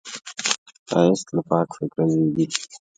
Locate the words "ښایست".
0.89-1.27